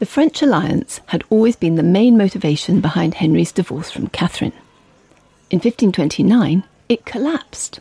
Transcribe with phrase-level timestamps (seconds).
[0.00, 4.54] The French alliance had always been the main motivation behind Henry's divorce from Catherine.
[5.50, 7.80] In 1529, it collapsed,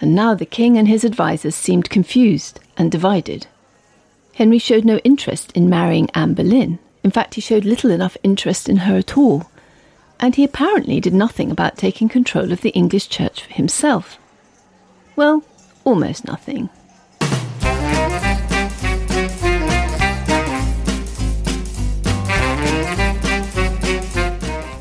[0.00, 3.48] and now the king and his advisers seemed confused and divided.
[4.34, 6.78] Henry showed no interest in marrying Anne Boleyn.
[7.02, 9.50] In fact, he showed little enough interest in her at all.
[10.20, 14.16] And he apparently did nothing about taking control of the English church for himself.
[15.16, 15.42] Well,
[15.84, 16.70] almost nothing.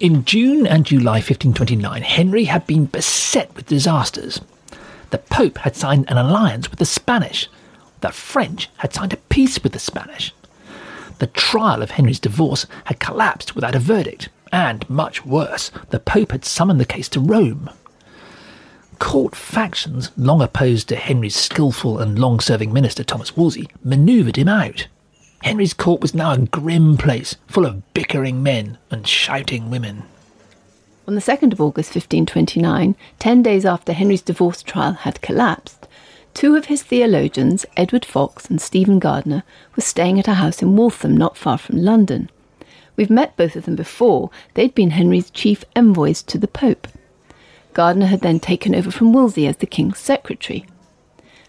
[0.00, 4.40] In June and July 1529, Henry had been beset with disasters.
[5.10, 7.50] The Pope had signed an alliance with the Spanish.
[8.00, 10.32] The French had signed a peace with the Spanish.
[11.18, 16.32] The trial of Henry's divorce had collapsed without a verdict, and, much worse, the Pope
[16.32, 17.68] had summoned the case to Rome.
[19.00, 24.48] Court factions, long opposed to Henry's skilful and long serving minister Thomas Wolsey, manoeuvred him
[24.48, 24.86] out.
[25.42, 30.02] Henry's court was now a grim place, full of bickering men and shouting women.
[31.08, 35.88] On the 2nd of August 1529, ten days after Henry's divorce trial had collapsed,
[36.34, 39.42] two of his theologians, Edward Fox and Stephen Gardiner,
[39.74, 42.30] were staying at a house in Waltham, not far from London.
[42.96, 44.30] We've met both of them before.
[44.54, 46.86] They'd been Henry's chief envoys to the Pope.
[47.72, 50.66] Gardiner had then taken over from Wolsey as the king's secretary.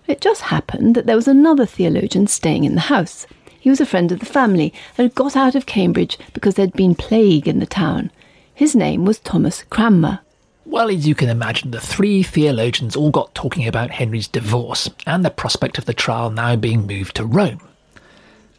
[0.07, 3.27] It just happened that there was another theologian staying in the house,
[3.61, 6.73] he was a friend of the family and had got out of Cambridge because there'd
[6.73, 8.09] been plague in the town.
[8.55, 10.21] His name was Thomas Cranmer.
[10.65, 15.23] Well, as you can imagine, the three theologians all got talking about Henry's divorce and
[15.23, 17.61] the prospect of the trial now being moved to Rome.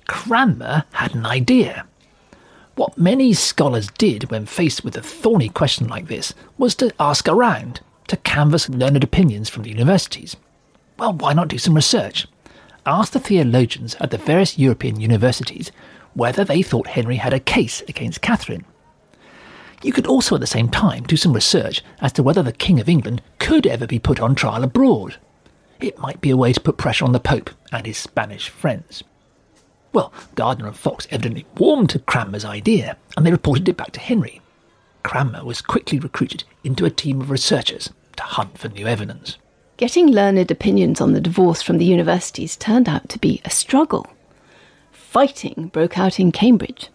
[0.07, 1.85] Cranmer had an idea.
[2.77, 7.29] What many scholars did when faced with a thorny question like this was to ask
[7.29, 10.37] around, to canvass learned opinions from the universities.
[10.97, 12.29] Well, why not do some research?
[12.87, 15.71] Asked the theologians at the various European universities
[16.15, 18.65] whether they thought Henry had a case against Catherine.
[19.83, 22.79] You could also at the same time do some research as to whether the King
[22.81, 25.17] of England could ever be put on trial abroad.
[25.81, 29.03] It might be a way to put pressure on the Pope and his Spanish friends.
[29.93, 34.01] Well, Gardiner and Fox evidently warmed to Cranmer's idea, and they reported it back to
[34.01, 34.41] Henry.
[35.03, 39.37] Cranmer was quickly recruited into a team of researchers to hunt for new evidence.
[39.79, 44.07] Getting learned opinions on the divorce from the universities turned out to be a struggle.
[44.93, 46.89] Fighting broke out in Cambridge.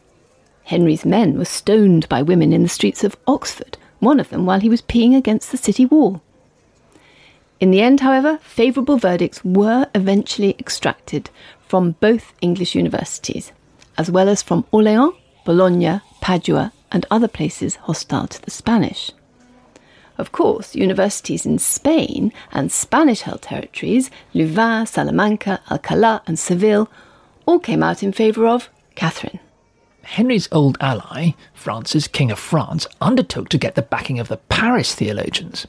[0.63, 4.59] Henry's men were stoned by women in the streets of Oxford, one of them while
[4.59, 6.21] he was peeing against the city wall.
[7.59, 11.29] In the end, however, favourable verdicts were eventually extracted
[11.67, 13.51] from both English universities,
[13.97, 15.13] as well as from Orleans,
[15.45, 19.11] Bologna, Padua, and other places hostile to the Spanish.
[20.17, 26.89] Of course, universities in Spain and Spanish held territories, Louvain, Salamanca, Alcalá, and Seville,
[27.45, 29.39] all came out in favour of Catherine.
[30.01, 34.95] Henry's old ally, Francis, King of France, undertook to get the backing of the Paris
[34.95, 35.67] theologians.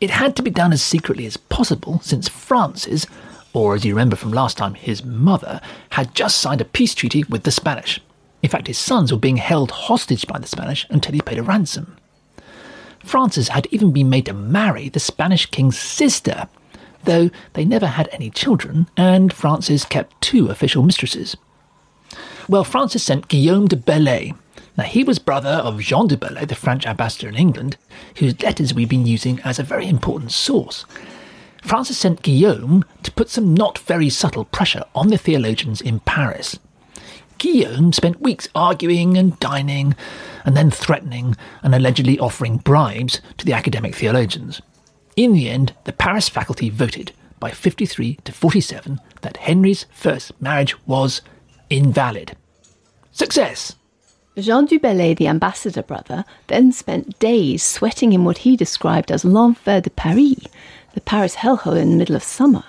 [0.00, 3.06] It had to be done as secretly as possible since Francis,
[3.54, 7.24] or as you remember from last time, his mother, had just signed a peace treaty
[7.30, 8.00] with the Spanish.
[8.42, 11.42] In fact, his sons were being held hostage by the Spanish until he paid a
[11.42, 11.96] ransom.
[13.06, 16.48] Francis had even been made to marry the Spanish king's sister,
[17.04, 21.36] though they never had any children, and Francis kept two official mistresses.
[22.48, 24.34] Well, Francis sent Guillaume de Bellay.
[24.76, 27.76] Now, he was brother of Jean de Bellay, the French ambassador in England,
[28.16, 30.84] whose letters we've been using as a very important source.
[31.62, 36.58] Francis sent Guillaume to put some not very subtle pressure on the theologians in Paris.
[37.38, 39.94] Guillaume spent weeks arguing and dining,
[40.44, 44.62] and then threatening and allegedly offering bribes to the academic theologians.
[45.16, 50.74] In the end, the Paris faculty voted by 53 to 47 that Henry's first marriage
[50.86, 51.22] was
[51.70, 52.36] invalid.
[53.12, 53.74] Success!
[54.38, 59.24] Jean du Bellay, the ambassador brother, then spent days sweating in what he described as
[59.24, 60.36] l'enfer de Paris,
[60.92, 62.64] the Paris hellhole in the middle of summer,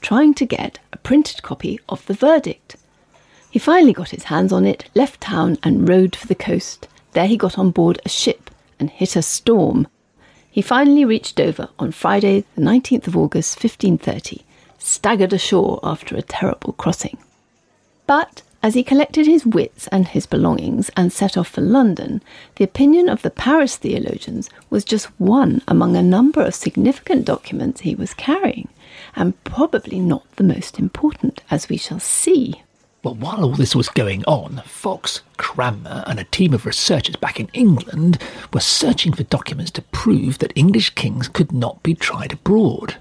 [0.00, 2.76] trying to get a printed copy of the verdict.
[3.52, 6.88] He finally got his hands on it, left town, and rode for the coast.
[7.12, 8.50] There he got on board a ship
[8.80, 9.88] and hit a storm.
[10.50, 14.46] He finally reached Dover on Friday, the 19th of August, 1530,
[14.78, 17.18] staggered ashore after a terrible crossing.
[18.06, 22.22] But as he collected his wits and his belongings and set off for London,
[22.56, 27.82] the opinion of the Paris theologians was just one among a number of significant documents
[27.82, 28.70] he was carrying,
[29.14, 32.62] and probably not the most important, as we shall see.
[33.02, 37.40] Well, while all this was going on, Fox, Cranmer, and a team of researchers back
[37.40, 38.22] in England
[38.52, 42.98] were searching for documents to prove that English kings could not be tried abroad.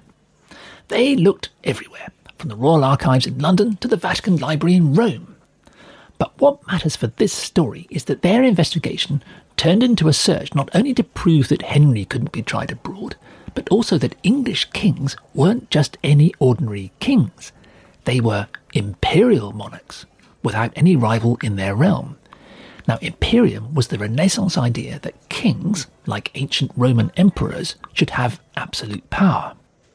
[0.88, 2.08] They looked everywhere,
[2.40, 5.36] from the Royal Archives in London to the Vatican Library in Rome.
[6.18, 9.22] But what matters for this story is that their investigation
[9.56, 13.18] turned into a search not only to prove that Henry couldn't be tried abroad,
[13.54, 17.52] but also that English kings weren't just any ordinary kings.
[18.06, 20.06] They were imperial monarchs
[20.44, 22.18] without any rival in their realm.
[22.88, 29.08] Now, imperium was the Renaissance idea that kings, like ancient Roman emperors, should have absolute
[29.10, 29.54] power.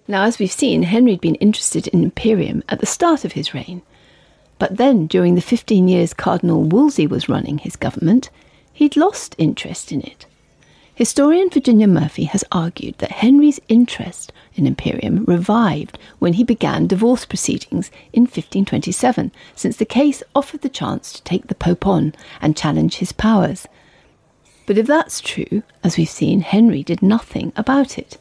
[0.09, 3.53] Now, as we've seen, Henry had been interested in imperium at the start of his
[3.53, 3.83] reign.
[4.59, 8.31] But then, during the 15 years Cardinal Wolsey was running his government,
[8.73, 10.27] he'd lost interest in it.
[10.97, 17.27] Historian Virginia Murphy has argued that Henry's interest in imperium revived when he began divorce
[17.27, 22.57] proceedings in 1527, since the case offered the chance to take the Pope on and
[22.57, 23.67] challenge his powers.
[24.65, 28.17] But if that's true, as we've seen, Henry did nothing about it.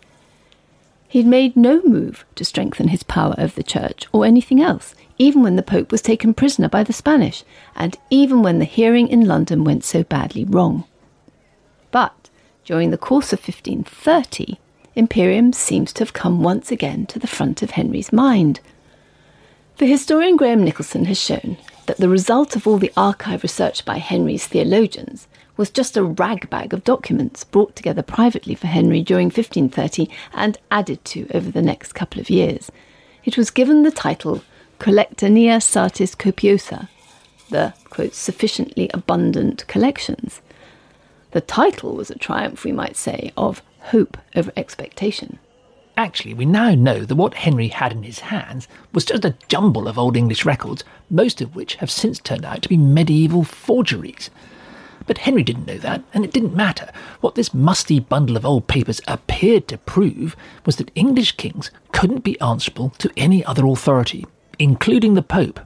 [1.08, 5.42] He'd made no move to strengthen his power over the Church or anything else, even
[5.42, 9.26] when the Pope was taken prisoner by the Spanish, and even when the hearing in
[9.26, 10.84] London went so badly wrong.
[11.90, 12.26] But
[12.66, 14.60] during the course of 1530,
[14.96, 18.60] Imperium seems to have come once again to the front of Henry's mind.
[19.78, 24.00] The historian Graham Nicholson has shown that the result of all the archive research by
[24.00, 25.28] Henry's theologians
[25.58, 31.04] was just a ragbag of documents brought together privately for Henry during 1530 and added
[31.06, 32.72] to over the next couple of years.
[33.24, 34.44] It was given the title
[34.80, 36.90] Collectanea Satis Copiosa,
[37.50, 40.42] the quote, sufficiently abundant collections.
[41.36, 43.62] The title was a triumph, we might say, of
[43.92, 45.38] hope over expectation.
[45.98, 49.90] Actually, we now know that what Henry had in his hands was just a jumble
[49.90, 54.30] of Old English records, most of which have since turned out to be medieval forgeries.
[55.08, 56.90] But Henry didn't know that, and it didn't matter.
[57.20, 62.24] What this musty bundle of old papers appeared to prove was that English kings couldn't
[62.24, 64.26] be answerable to any other authority,
[64.58, 65.60] including the Pope.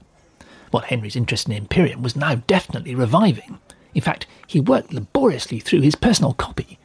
[0.71, 3.60] What Henry's interest in Imperium was now definitely reviving.
[3.99, 6.79] In fact, he worked laboriously through his personal copy.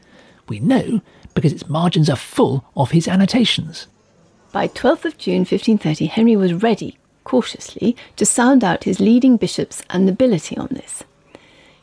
[0.48, 1.00] We know
[1.32, 3.86] because its margins are full of his annotations.
[4.50, 9.80] By 12th of June 1530, Henry was ready, cautiously, to sound out his leading bishops
[9.90, 11.04] and nobility on this.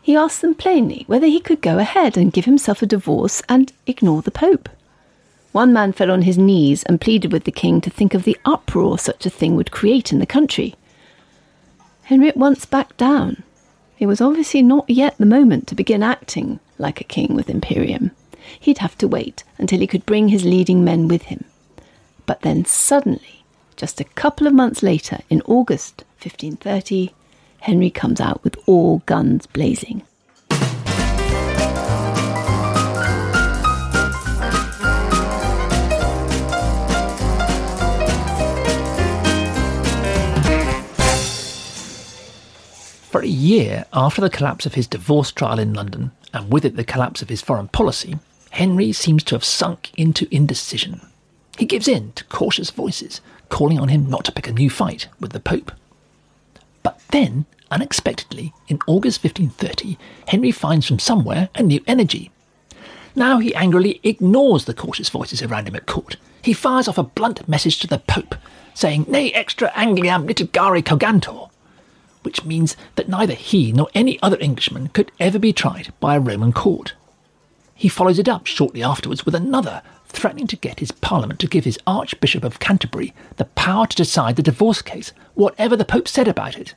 [0.02, 3.72] He asked them plainly whether he could go ahead and give himself a divorce and
[3.88, 4.68] ignore the Pope.
[5.54, 8.38] One man fell on his knees and pleaded with the king to think of the
[8.44, 10.76] uproar such a thing would create in the country.
[12.04, 13.44] Henry at once backed down
[14.02, 18.10] it was obviously not yet the moment to begin acting like a king with Imperium.
[18.60, 21.46] He'd have to wait until he could bring his leading men with him.
[22.26, 23.46] But then suddenly,
[23.76, 27.14] just a couple of months later, in August 1530,
[27.60, 30.02] Henry comes out with all guns blazing.
[43.12, 46.78] For a year after the collapse of his divorce trial in London, and with it
[46.78, 48.18] the collapse of his foreign policy,
[48.52, 51.02] Henry seems to have sunk into indecision.
[51.58, 55.10] He gives in to cautious voices, calling on him not to pick a new fight
[55.20, 55.74] with the Pope.
[56.84, 59.98] But then, unexpectedly, in August 1530,
[60.30, 62.32] Henry finds from somewhere a new energy.
[63.14, 66.16] Now he angrily ignores the cautious voices around him at court.
[66.42, 68.36] He fires off a blunt message to the Pope,
[68.74, 71.51] saying, Ne extra Angliam litigare cogantur,
[72.24, 76.20] which means that neither he nor any other Englishman could ever be tried by a
[76.20, 76.94] Roman court.
[77.76, 81.66] He follows it up shortly afterwards with another, threatening to get his parliament to give
[81.66, 86.28] his Archbishop of Canterbury the power to decide the divorce case, whatever the Pope said
[86.28, 86.76] about it.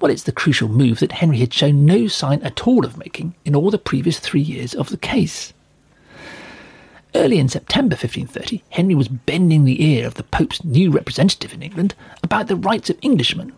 [0.00, 3.34] Well, it's the crucial move that Henry had shown no sign at all of making
[3.44, 5.52] in all the previous three years of the case.
[7.14, 11.62] Early in September 1530, Henry was bending the ear of the Pope's new representative in
[11.62, 13.52] England about the rights of Englishmen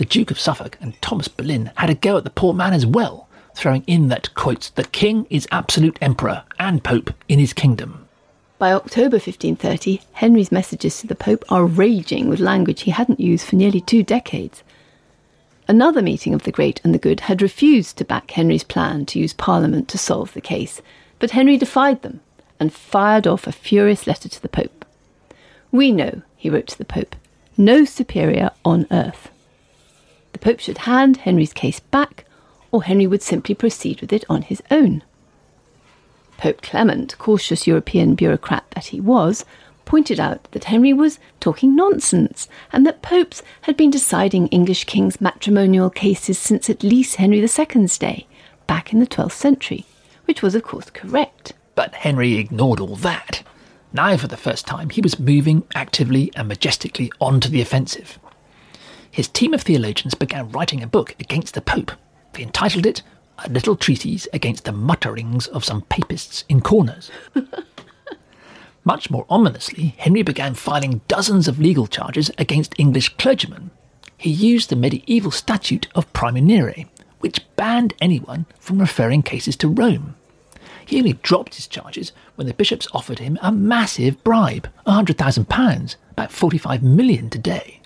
[0.00, 2.86] the Duke of Suffolk and Thomas Boleyn had a go at the poor man as
[2.86, 8.08] well, throwing in that, quote, the king is absolute emperor and pope in his kingdom.
[8.58, 13.46] By October 1530, Henry's messages to the Pope are raging with language he hadn't used
[13.46, 14.62] for nearly two decades.
[15.68, 19.18] Another meeting of the great and the good had refused to back Henry's plan to
[19.18, 20.80] use Parliament to solve the case,
[21.18, 22.20] but Henry defied them
[22.58, 24.86] and fired off a furious letter to the Pope.
[25.70, 27.16] We know, he wrote to the Pope,
[27.58, 29.30] no superior on earth
[30.32, 32.24] The Pope should hand Henry's case back,
[32.70, 35.02] or Henry would simply proceed with it on his own.
[36.38, 39.44] Pope Clement, cautious European bureaucrat that he was,
[39.84, 45.20] pointed out that Henry was talking nonsense and that popes had been deciding English kings'
[45.20, 48.26] matrimonial cases since at least Henry II's day,
[48.66, 49.84] back in the 12th century,
[50.26, 51.52] which was, of course, correct.
[51.74, 53.42] But Henry ignored all that.
[53.92, 58.18] Now, for the first time, he was moving actively and majestically onto the offensive.
[59.10, 61.92] His team of theologians began writing a book against the Pope.
[62.32, 63.02] They entitled it
[63.44, 67.10] A Little Treatise Against the Mutterings of Some Papists in Corners.
[68.84, 73.72] Much more ominously, Henry began filing dozens of legal charges against English clergymen.
[74.16, 76.86] He used the medieval statute of praemunire,
[77.18, 80.14] which banned anyone from referring cases to Rome.
[80.86, 86.32] He only dropped his charges when the bishops offered him a massive bribe, £100,000, about
[86.32, 87.79] 45 million today.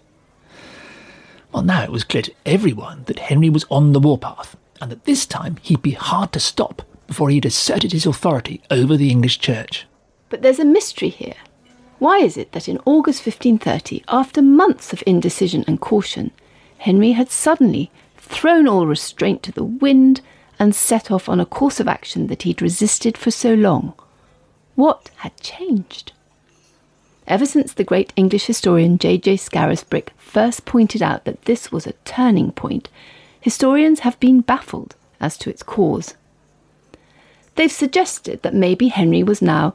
[1.54, 5.04] Well, now it was clear to everyone that Henry was on the warpath, and that
[5.04, 9.38] this time he'd be hard to stop before he'd asserted his authority over the English
[9.38, 9.87] Church.
[10.30, 11.37] But there's a mystery here.
[12.00, 16.32] Why is it that in August 1530, after months of indecision and caution,
[16.78, 20.23] Henry had suddenly thrown all restraint to the wind
[20.58, 23.94] and set off on a course of action that he'd resisted for so long?
[24.75, 26.13] What had changed?
[27.26, 29.37] Ever since the great English historian J.J.
[29.37, 32.90] Scarisbrick first pointed out that this was a turning point,
[33.40, 36.14] historians have been baffled as to its cause.
[37.54, 39.75] They've suggested that maybe Henry was now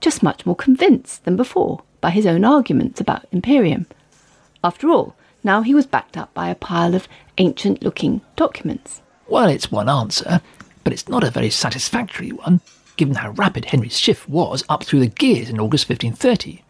[0.00, 3.86] just much more convinced than before by his own arguments about Imperium.
[4.64, 9.02] After all, now he was backed up by a pile of ancient looking documents.
[9.28, 10.40] Well, it's one answer,
[10.82, 12.62] but it's not a very satisfactory one,
[12.96, 16.62] given how rapid Henry's shift was up through the gears in August 1530.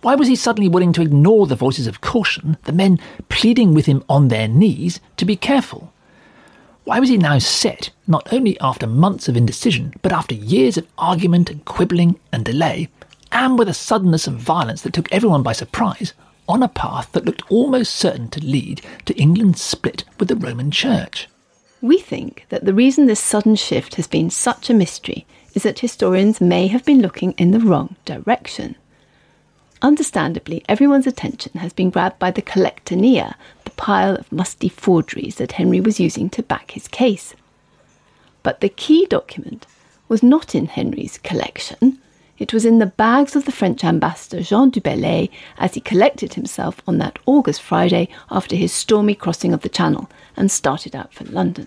[0.00, 3.86] Why was he suddenly willing to ignore the voices of caution, the men pleading with
[3.86, 5.92] him on their knees to be careful?
[6.84, 10.86] Why was he now set, not only after months of indecision, but after years of
[10.96, 12.88] argument and quibbling and delay,
[13.32, 16.14] and with a suddenness and violence that took everyone by surprise,
[16.48, 20.70] on a path that looked almost certain to lead to England's split with the Roman
[20.70, 21.28] Church?
[21.82, 25.80] We think that the reason this sudden shift has been such a mystery is that
[25.80, 28.76] historians may have been looking in the wrong direction.
[29.80, 35.52] Understandably, everyone's attention has been grabbed by the Collectanea, the pile of musty forgeries that
[35.52, 37.34] Henry was using to back his case.
[38.42, 39.66] But the key document
[40.08, 41.98] was not in Henry's collection.
[42.38, 46.34] It was in the bags of the French ambassador Jean du Bellay as he collected
[46.34, 51.12] himself on that August Friday after his stormy crossing of the Channel and started out
[51.12, 51.66] for London.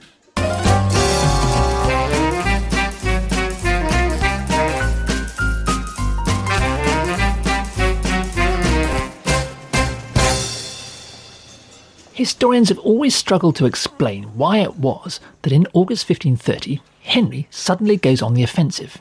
[12.21, 17.97] Historians have always struggled to explain why it was that in August 1530, Henry suddenly
[17.97, 18.99] goes on the offensive.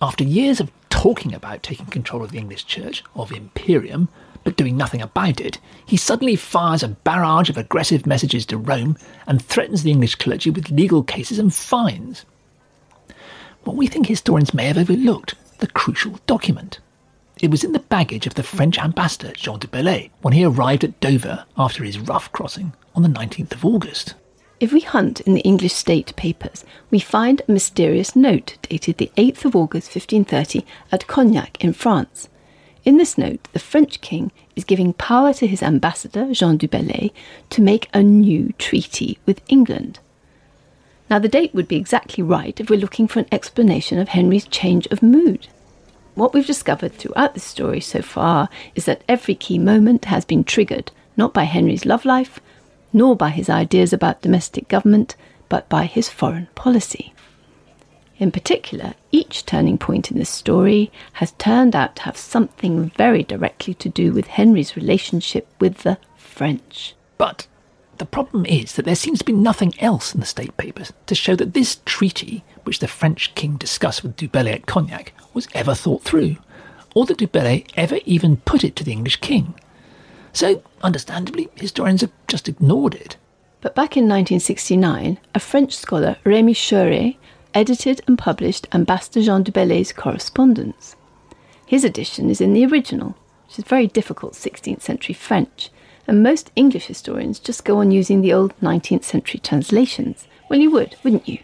[0.00, 4.08] After years of talking about taking control of the English Church, of Imperium,
[4.44, 8.96] but doing nothing about it, he suddenly fires a barrage of aggressive messages to Rome
[9.26, 12.24] and threatens the English clergy with legal cases and fines.
[13.64, 16.78] What we think historians may have overlooked the crucial document.
[17.40, 20.82] It was in the baggage of the French ambassador Jean de Bellay when he arrived
[20.82, 24.14] at Dover after his rough crossing on the 19th of August.
[24.58, 29.12] If we hunt in the English state papers, we find a mysterious note dated the
[29.16, 32.28] 8th of August 1530 at Cognac in France.
[32.84, 37.12] In this note, the French king is giving power to his ambassador, Jean du Bellay,
[37.50, 40.00] to make a new treaty with England.
[41.08, 44.48] Now, the date would be exactly right if we're looking for an explanation of Henry's
[44.48, 45.46] change of mood.
[46.18, 50.42] What we've discovered throughout the story so far is that every key moment has been
[50.42, 52.40] triggered not by Henry's love life,
[52.92, 55.14] nor by his ideas about domestic government,
[55.48, 57.14] but by his foreign policy.
[58.18, 63.22] In particular, each turning point in this story has turned out to have something very
[63.22, 66.96] directly to do with Henry's relationship with the French.
[67.16, 67.46] But
[67.98, 71.14] the problem is that there seems to be nothing else in the state papers to
[71.14, 75.48] show that this treaty, which the French king discussed with Du Bellay at Cognac, was
[75.54, 76.36] ever thought through,
[76.94, 79.54] or that Du Bellay ever even put it to the English king.
[80.34, 83.16] So, understandably, historians have just ignored it.
[83.62, 87.16] But back in 1969, a French scholar, Rémy Scheurer,
[87.54, 90.94] edited and published Ambassador Jean du Bellay's correspondence.
[91.64, 95.70] His edition is in the original, which is very difficult 16th century French,
[96.06, 100.28] and most English historians just go on using the old 19th century translations.
[100.50, 101.38] Well, you would, wouldn't you?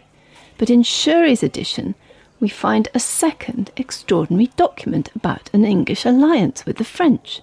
[0.57, 1.95] But in Scheurer's edition,
[2.39, 7.41] we find a second extraordinary document about an English alliance with the French.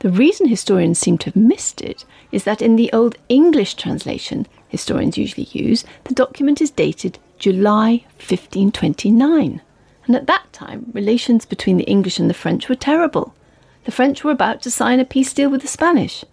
[0.00, 4.46] The reason historians seem to have missed it is that in the Old English translation
[4.68, 9.62] historians usually use, the document is dated July 1529.
[10.06, 13.34] And at that time, relations between the English and the French were terrible.
[13.84, 16.24] The French were about to sign a peace deal with the Spanish.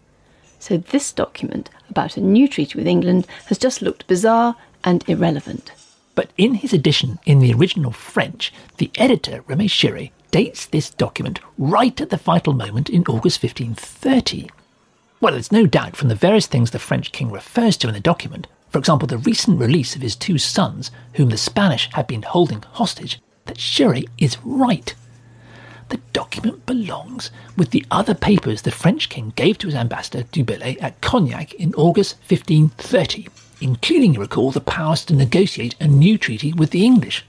[0.60, 5.72] So this document about a new treaty with England has just looked bizarre and irrelevant.
[6.16, 11.40] But in his edition in the original French, the editor, Remy Scheurer, dates this document
[11.58, 14.50] right at the vital moment in August 1530.
[15.20, 18.00] Well, there's no doubt from the various things the French king refers to in the
[18.00, 22.24] document, for example, the recent release of his two sons, whom the Spanish had been
[22.24, 24.96] holding hostage, that Scheurer is right.
[25.90, 30.46] The document belongs with the other papers the French king gave to his ambassador Du
[30.46, 33.28] Bellay at Cognac in August 1530,
[33.62, 37.26] including, you recall, the powers to negotiate a new treaty with the English.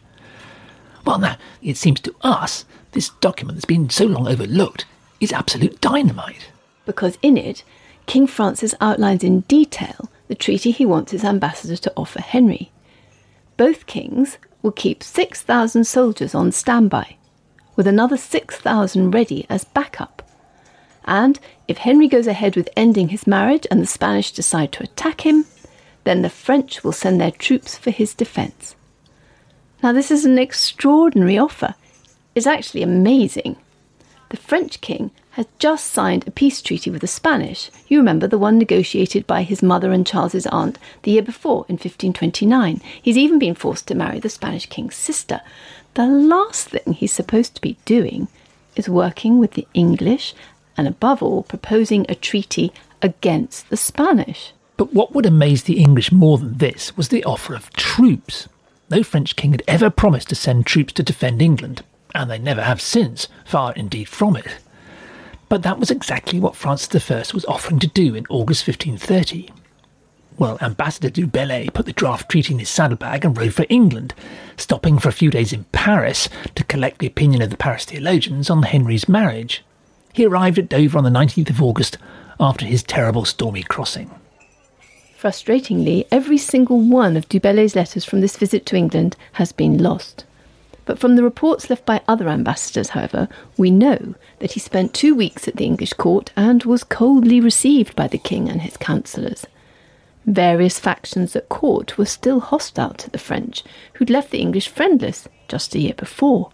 [1.04, 4.84] Well, now, it seems to us this document that's been so long overlooked
[5.20, 6.48] is absolute dynamite.
[6.84, 7.64] Because in it,
[8.06, 12.72] King Francis outlines in detail the treaty he wants his ambassador to offer Henry.
[13.56, 17.16] Both kings will keep 6,000 soldiers on standby,
[17.76, 20.28] with another 6,000 ready as backup.
[21.04, 25.22] And if Henry goes ahead with ending his marriage and the Spanish decide to attack
[25.22, 25.44] him,
[26.04, 28.74] then the French will send their troops for his defence.
[29.82, 31.74] Now, this is an extraordinary offer.
[32.34, 33.56] It's actually amazing.
[34.30, 37.70] The French king has just signed a peace treaty with the Spanish.
[37.88, 41.74] You remember the one negotiated by his mother and Charles's aunt the year before in
[41.74, 42.80] 1529.
[43.00, 45.40] He's even been forced to marry the Spanish king's sister.
[45.94, 48.28] The last thing he's supposed to be doing
[48.76, 50.34] is working with the English
[50.76, 54.52] and, above all, proposing a treaty against the Spanish.
[54.82, 58.48] But what would amaze the English more than this was the offer of troops.
[58.90, 61.84] No French king had ever promised to send troops to defend England,
[62.16, 64.56] and they never have since, far indeed from it.
[65.48, 69.52] But that was exactly what Francis I was offering to do in August 1530.
[70.36, 74.14] Well, Ambassador du Bellay put the draft treaty in his saddlebag and rode for England,
[74.56, 78.50] stopping for a few days in Paris to collect the opinion of the Paris theologians
[78.50, 79.62] on Henry's marriage.
[80.12, 81.98] He arrived at Dover on the 19th of August
[82.40, 84.10] after his terrible stormy crossing.
[85.22, 89.80] Frustratingly, every single one of Du Bellay's letters from this visit to England has been
[89.80, 90.24] lost.
[90.84, 95.14] But from the reports left by other ambassadors, however, we know that he spent two
[95.14, 99.46] weeks at the English court and was coldly received by the king and his councillors.
[100.26, 105.28] Various factions at court were still hostile to the French, who'd left the English friendless
[105.46, 106.50] just a year before.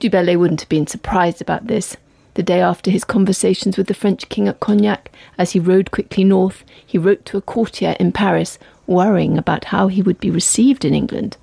[0.00, 1.96] Du Bellay wouldn't have been surprised about this,
[2.36, 6.22] the day after his conversations with the French king at Cognac, as he rode quickly
[6.22, 10.84] north, he wrote to a courtier in Paris, worrying about how he would be received
[10.84, 11.38] in England.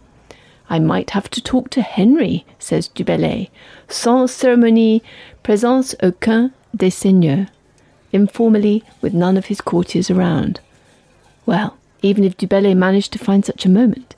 [0.69, 3.49] I might have to talk to Henry, says Du Bellay,
[3.88, 5.01] sans cérémonie,
[5.41, 7.47] présence aucun des seigneurs,
[8.12, 10.60] informally, with none of his courtiers around.
[11.47, 14.15] Well, even if Du Bellay managed to find such a moment,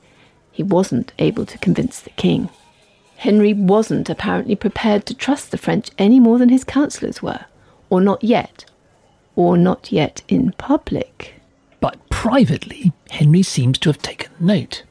[0.52, 2.50] he wasn't able to convince the king.
[3.18, 7.46] Henry wasn't apparently prepared to trust the French any more than his councillors were,
[7.90, 8.66] or not yet,
[9.36, 11.36] or not yet in public.
[11.80, 14.84] But privately, Henry seems to have taken note.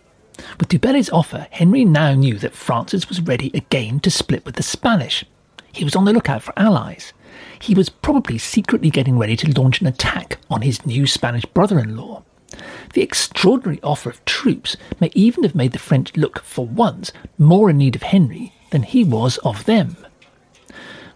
[0.59, 0.79] With Du
[1.13, 5.25] offer, Henry now knew that Francis was ready again to split with the Spanish.
[5.73, 7.13] He was on the lookout for allies.
[7.61, 11.79] He was probably secretly getting ready to launch an attack on his new Spanish brother
[11.79, 12.23] in law.
[12.93, 17.71] The extraordinary offer of troops may even have made the French look, for once, more
[17.71, 19.97] in need of Henry than he was of them.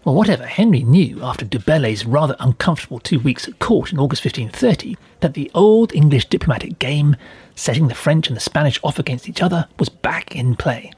[0.05, 4.23] Well, whatever, Henry knew after Du Bellay's rather uncomfortable two weeks at court in August
[4.23, 7.15] 1530 that the old English diplomatic game,
[7.55, 10.91] setting the French and the Spanish off against each other, was back in play.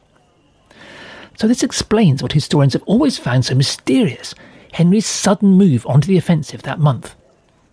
[1.37, 4.35] So this explains what historians have always found so mysterious
[4.73, 7.15] Henry's sudden move onto the offensive that month.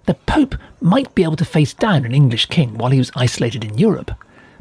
[0.09, 3.63] The Pope might be able to face down an English king while he was isolated
[3.63, 4.11] in Europe,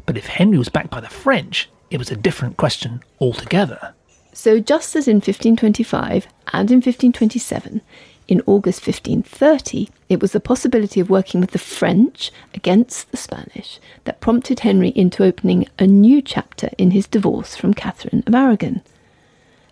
[0.04, 3.94] but if Henry was backed by the French, it was a different question altogether.
[4.34, 7.80] So, just as in 1525 and in 1527,
[8.28, 13.80] in August 1530, it was the possibility of working with the French against the Spanish
[14.04, 18.82] that prompted Henry into opening a new chapter in his divorce from Catherine of Aragon.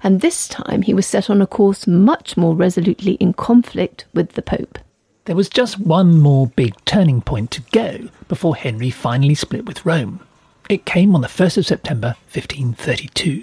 [0.02, 4.32] And this time he was set on a course much more resolutely in conflict with
[4.32, 4.78] the Pope.
[5.26, 9.84] There was just one more big turning point to go before Henry finally split with
[9.84, 10.20] Rome.
[10.68, 13.42] It came on the 1st of September 1532.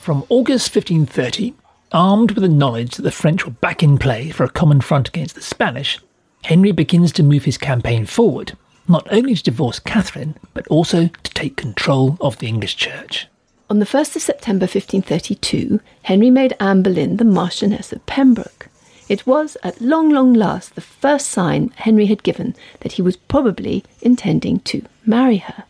[0.00, 1.52] From August 1530,
[1.92, 5.08] armed with the knowledge that the French were back in play for a common front
[5.08, 5.98] against the Spanish,
[6.44, 8.56] Henry begins to move his campaign forward,
[8.88, 13.28] not only to divorce Catherine, but also to take control of the English Church.
[13.70, 18.68] On the 1st of September 1532, Henry made Anne Boleyn the Marchioness of Pembroke.
[19.08, 23.16] It was, at long, long last, the first sign Henry had given that he was
[23.16, 25.64] probably intending to marry her.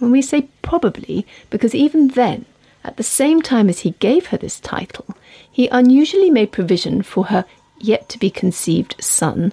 [0.00, 2.46] When we say probably, because even then,
[2.82, 5.06] at the same time as he gave her this title,
[5.50, 7.44] he unusually made provision for her
[7.78, 9.52] yet to be conceived son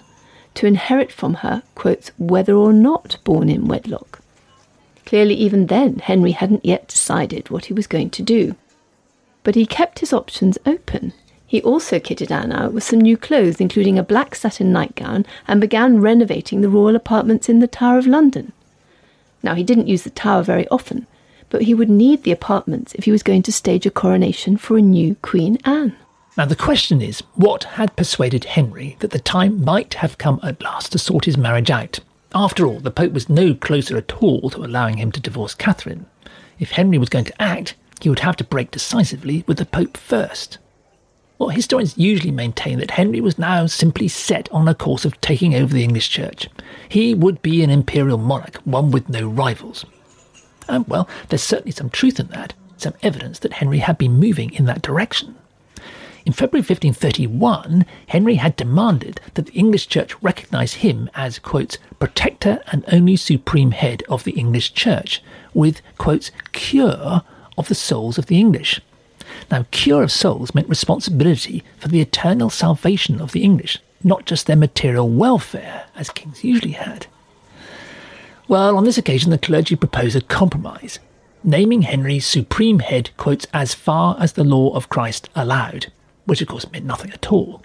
[0.56, 4.20] to inherit from her, quotes, whether or not born in wedlock.
[5.04, 8.56] Clearly, even then, Henry hadn't yet decided what he was going to do.
[9.44, 11.12] But he kept his options open.
[11.46, 15.60] He also kitted Anne out with some new clothes, including a black satin nightgown, and
[15.60, 18.52] began renovating the royal apartments in the Tower of London.
[19.44, 21.06] Now, he didn't use the Tower very often,
[21.50, 24.76] but he would need the apartments if he was going to stage a coronation for
[24.76, 25.94] a new Queen Anne.
[26.36, 30.62] Now, the question is what had persuaded Henry that the time might have come at
[30.62, 32.00] last to sort his marriage out?
[32.34, 36.04] After all, the Pope was no closer at all to allowing him to divorce Catherine.
[36.58, 39.96] If Henry was going to act, he would have to break decisively with the Pope
[39.96, 40.58] first.
[41.38, 45.54] Well, historians usually maintain that Henry was now simply set on a course of taking
[45.54, 46.50] over the English Church.
[46.90, 49.86] He would be an imperial monarch, one with no rivals.
[50.68, 54.52] And well, there's certainly some truth in that, some evidence that Henry had been moving
[54.52, 55.36] in that direction.
[56.26, 62.60] In February 1531, Henry had demanded that the English Church recognise him as, quotes, protector
[62.72, 65.22] and only supreme head of the English Church,
[65.54, 67.22] with, quotes, cure
[67.56, 68.80] of the souls of the English.
[69.52, 74.48] Now, cure of souls meant responsibility for the eternal salvation of the English, not just
[74.48, 77.06] their material welfare, as kings usually had.
[78.48, 80.98] Well, on this occasion, the clergy proposed a compromise,
[81.44, 85.86] naming Henry supreme head, quotes, as far as the law of Christ allowed
[86.26, 87.62] which of course meant nothing at all.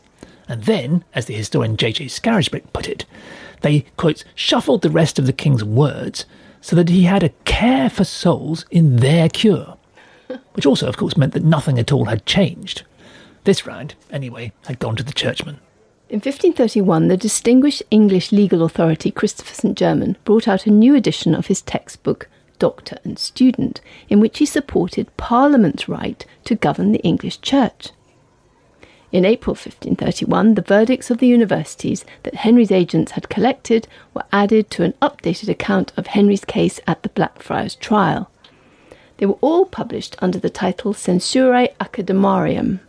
[0.48, 2.06] And then, as the historian J.J.
[2.06, 3.06] Scarisbrick put it,
[3.62, 6.26] they, quotes, shuffled the rest of the king's words
[6.62, 9.78] so that he had a care for souls in their cure,
[10.54, 12.84] which also, of course, meant that nothing at all had changed.
[13.44, 15.60] This round, anyway, had gone to the churchmen.
[16.10, 19.78] In 1531, the distinguished English legal authority Christopher St.
[19.78, 22.28] German brought out a new edition of his textbook,
[22.60, 27.92] Doctor and Student, in which he supported Parliament's right to govern the English Church.
[29.12, 34.72] In April 1531, the verdicts of the universities that Henry's agents had collected were added
[34.72, 38.32] to an updated account of Henry's case at the Blackfriars trial.
[39.18, 42.80] They were all published under the title Censurae Academiarum.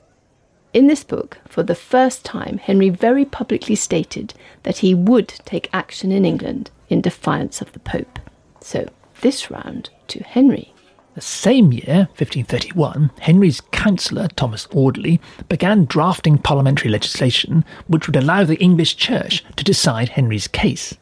[0.72, 4.32] In this book, for the first time, Henry very publicly stated
[4.62, 8.20] that he would take action in England in defiance of the Pope.
[8.60, 8.88] So,
[9.22, 10.72] this round to Henry.
[11.14, 18.44] The same year, 1531, Henry's councillor, Thomas Audley, began drafting parliamentary legislation which would allow
[18.44, 20.96] the English Church to decide Henry's case.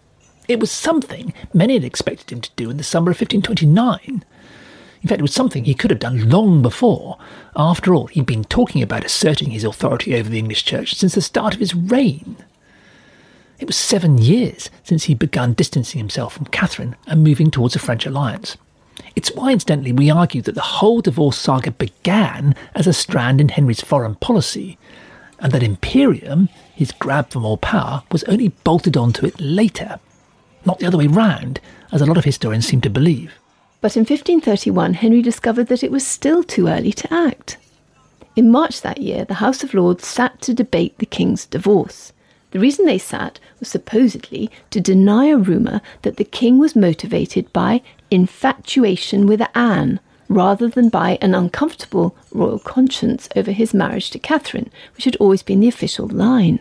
[0.49, 4.25] It was something many had expected him to do in the summer of 1529.
[5.03, 7.17] In fact, it was something he could have done long before.
[7.55, 11.23] After all, he'd been talking about asserting his authority over the English Church since the
[11.23, 12.37] start of his reign.
[13.61, 17.79] It was seven years since he'd begun distancing himself from Catherine and moving towards a
[17.79, 18.57] French alliance.
[19.17, 23.49] It's why, incidentally, we argue that the whole divorce saga began as a strand in
[23.49, 24.79] Henry's foreign policy,
[25.39, 29.99] and that Imperium, his grab for more power, was only bolted onto it later.
[30.65, 31.61] Not the other way round,
[31.93, 33.33] as a lot of historians seem to believe.
[33.81, 37.57] But in 1531, Henry discovered that it was still too early to act.
[38.37, 42.13] In March that year, the House of Lords sat to debate the King's divorce.
[42.53, 47.53] The reason they sat was supposedly to deny a rumour that the king was motivated
[47.53, 54.19] by infatuation with Anne rather than by an uncomfortable royal conscience over his marriage to
[54.19, 56.61] Catherine, which had always been the official line.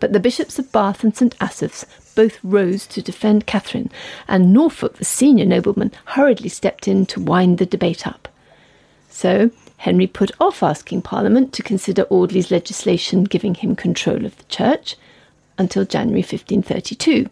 [0.00, 3.90] But the bishops of Bath and St Asaph's both rose to defend Catherine,
[4.26, 8.28] and Norfolk, the senior nobleman, hurriedly stepped in to wind the debate up.
[9.08, 14.44] So Henry put off asking Parliament to consider Audley's legislation giving him control of the
[14.44, 14.96] church
[15.58, 17.30] until January 1532.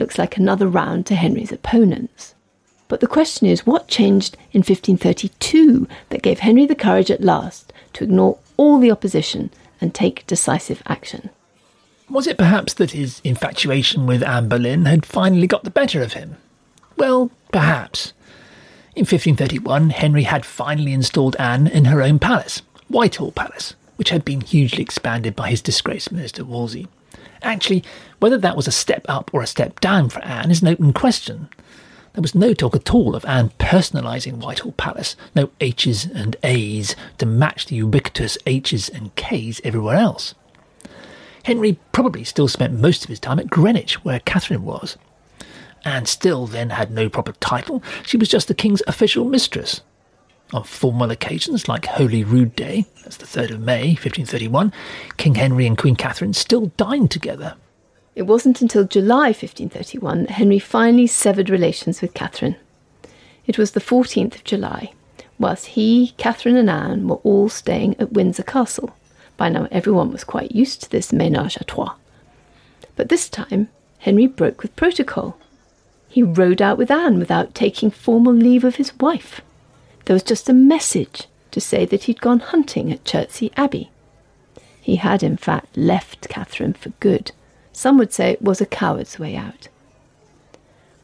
[0.00, 2.34] Looks like another round to Henry's opponents.
[2.88, 7.70] But the question is what changed in 1532 that gave Henry the courage at last
[7.92, 11.28] to ignore all the opposition and take decisive action?
[12.08, 16.14] Was it perhaps that his infatuation with Anne Boleyn had finally got the better of
[16.14, 16.38] him?
[16.96, 18.14] Well, perhaps.
[18.96, 24.24] In 1531, Henry had finally installed Anne in her own palace, Whitehall Palace, which had
[24.24, 26.88] been hugely expanded by his disgraced Minister Wolsey.
[27.42, 27.84] Actually,
[28.18, 30.92] whether that was a step up or a step down for Anne is an open
[30.92, 31.48] question.
[32.12, 36.96] There was no talk at all of Anne personalising Whitehall Palace, no H's and A's
[37.18, 40.34] to match the ubiquitous H's and K's everywhere else.
[41.44, 44.96] Henry probably still spent most of his time at Greenwich, where Catherine was.
[45.84, 49.80] Anne still then had no proper title, she was just the king's official mistress.
[50.52, 54.72] On formal occasions like Holy Rood Day, that's the 3rd of May, 1531,
[55.16, 57.54] King Henry and Queen Catherine still dined together.
[58.16, 62.56] It wasn't until July 1531 that Henry finally severed relations with Catherine.
[63.46, 64.92] It was the 14th of July,
[65.38, 68.96] whilst he, Catherine, and Anne were all staying at Windsor Castle.
[69.36, 71.94] By now, everyone was quite used to this ménage à trois.
[72.96, 75.38] But this time, Henry broke with protocol.
[76.08, 79.40] He rode out with Anne without taking formal leave of his wife.
[80.04, 83.90] There was just a message to say that he'd gone hunting at Chertsey Abbey.
[84.80, 87.32] He had, in fact, left Catherine for good.
[87.72, 89.68] Some would say it was a coward's way out.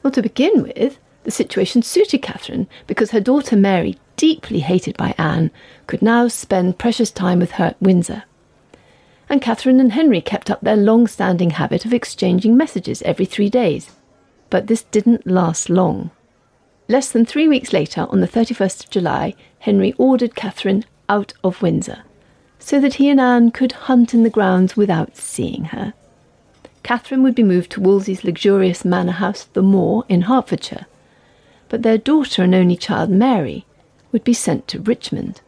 [0.03, 5.15] Well, to begin with, the situation suited Catherine because her daughter Mary, deeply hated by
[5.19, 5.51] Anne,
[5.87, 8.23] could now spend precious time with her at Windsor.
[9.29, 13.51] And Catherine and Henry kept up their long standing habit of exchanging messages every three
[13.51, 13.91] days.
[14.51, 16.13] But this didn't last long.
[16.89, 21.61] Less than three weeks later, on the 31st of July, Henry ordered Catherine out of
[21.61, 22.05] Windsor,
[22.61, 25.95] so that he and Anne could hunt in the grounds without seeing her.
[26.85, 30.87] Catherine would be moved to Wolsey's luxurious manor house, The Moor, in Hertfordshire,
[31.69, 33.67] but their daughter and only child, Mary,
[34.13, 35.41] would be sent to Richmond.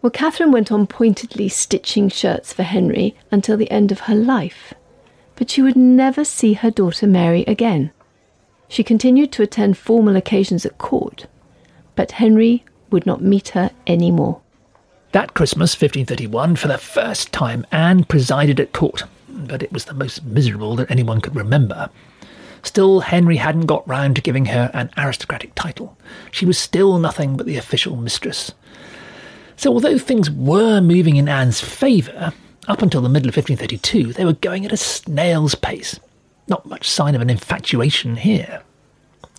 [0.00, 4.72] Well, Catherine went on pointedly stitching shirts for Henry until the end of her life,
[5.34, 7.90] but she would never see her daughter Mary again.
[8.68, 11.26] She continued to attend formal occasions at court,
[11.94, 14.40] but Henry would not meet her any more.
[15.12, 19.94] That Christmas, 1531, for the first time, Anne presided at court, but it was the
[19.94, 21.88] most miserable that anyone could remember.
[22.62, 25.96] Still, Henry hadn't got round to giving her an aristocratic title.
[26.32, 28.52] She was still nothing but the official mistress.
[29.56, 32.32] So, although things were moving in Anne's favour,
[32.68, 35.98] up until the middle of 1532, they were going at a snail's pace.
[36.48, 38.62] Not much sign of an infatuation here.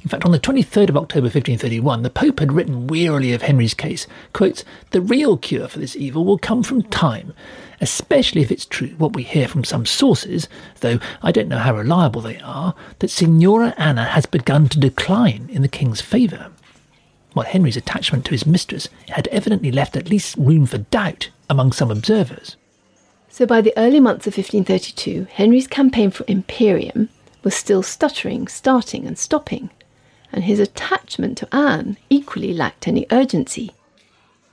[0.04, 3.74] In fact, on the 23rd of October 1531, the Pope had written wearily of Henry's
[3.74, 7.34] case, quotes, The real cure for this evil will come from time,
[7.82, 10.48] especially if it's true what we hear from some sources,
[10.82, 15.50] though I don't know how reliable they are, that Signora Anna has begun to decline
[15.52, 16.52] in the king's favour.
[17.34, 21.72] While Henry's attachment to his mistress had evidently left at least room for doubt among
[21.72, 22.56] some observers.
[23.38, 27.10] So by the early months of 1532, Henry's campaign for imperium
[27.44, 29.70] was still stuttering, starting, and stopping,
[30.34, 33.74] and his attachment to Anne equally lacked any urgency.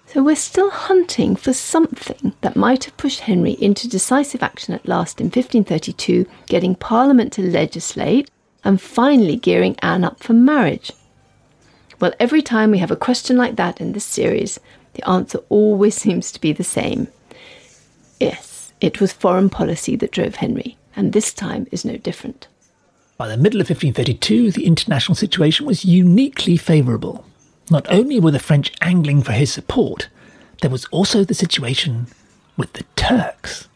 [0.04, 4.86] So we're still hunting for something that might have pushed Henry into decisive action at
[4.86, 8.30] last in 1532, getting Parliament to legislate,
[8.64, 10.92] and finally gearing Anne up for marriage.
[12.00, 14.60] Well, every time we have a question like that in this series,
[14.92, 17.08] the answer always seems to be the same.
[18.20, 18.53] Yes,
[18.84, 22.48] it was foreign policy that drove Henry, and this time is no different.
[23.16, 27.24] By the middle of 1532, the international situation was uniquely favourable.
[27.70, 30.10] Not only were the French angling for his support,
[30.60, 32.08] there was also the situation
[32.58, 33.68] with the Turks,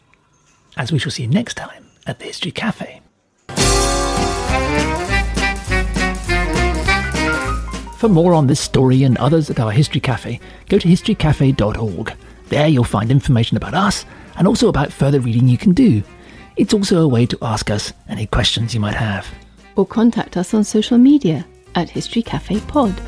[0.77, 3.01] as we shall see next time at the History Cafe.
[7.97, 12.13] For more on this story and others at our History Cafe, go to historycafe.org.
[12.49, 14.05] There you'll find information about us
[14.39, 16.01] and also about further reading you can do.
[16.57, 19.27] It's also a way to ask us any questions you might have.
[19.75, 22.99] Or contact us on social media at History Cafe Pod.